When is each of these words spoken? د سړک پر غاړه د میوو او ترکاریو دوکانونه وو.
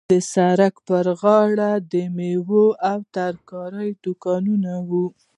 د 0.11 0.13
سړک 0.33 0.75
پر 0.87 1.05
غاړه 1.19 1.71
د 1.91 1.93
میوو 2.15 2.65
او 2.89 2.99
ترکاریو 3.17 3.99
دوکانونه 4.05 4.71
وو. 4.89 5.05